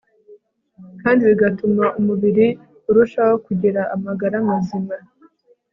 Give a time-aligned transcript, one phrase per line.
[1.01, 2.47] kandi bigatuma umubiri
[2.89, 4.95] urushaho kugira amagara mazima